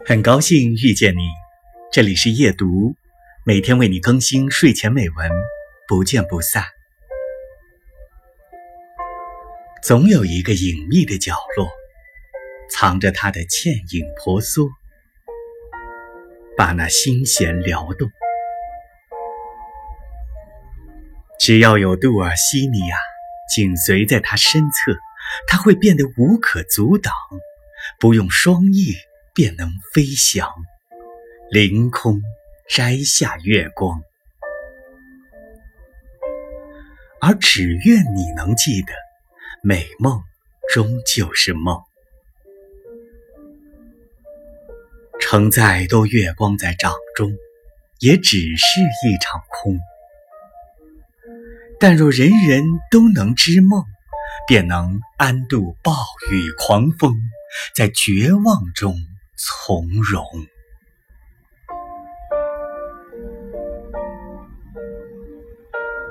[0.00, 1.20] 很高兴遇见你，
[1.90, 2.94] 这里是夜读，
[3.44, 5.30] 每天为你更新睡前美文，
[5.88, 6.62] 不见不散。
[9.82, 11.68] 总有一个隐秘的角落，
[12.70, 14.68] 藏着他的倩影婆娑，
[16.56, 18.10] 把那心弦撩动。
[21.38, 22.96] 只要有杜尔西尼亚
[23.54, 24.96] 紧随在他身侧，
[25.46, 27.12] 他会变得无可阻挡，
[27.98, 28.92] 不用双翼。
[29.34, 30.48] 便能飞翔，
[31.50, 32.22] 凌空
[32.68, 34.00] 摘下月光，
[37.20, 38.92] 而只愿你能记得，
[39.60, 40.22] 美梦
[40.72, 41.82] 终究是梦。
[45.18, 47.32] 承载多月光在掌中，
[47.98, 49.76] 也只是一场空。
[51.80, 53.84] 但若人人都能知梦，
[54.46, 55.92] 便能安度暴
[56.30, 57.16] 雨狂风，
[57.74, 58.94] 在绝望中。
[59.36, 60.24] 从容。